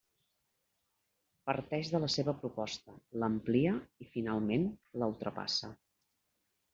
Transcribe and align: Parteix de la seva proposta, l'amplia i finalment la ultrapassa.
Parteix 1.49 1.91
de 1.95 1.99
la 2.03 2.07
seva 2.13 2.33
proposta, 2.39 2.95
l'amplia 3.23 3.73
i 4.05 4.07
finalment 4.15 4.65
la 5.03 5.11
ultrapassa. 5.13 5.71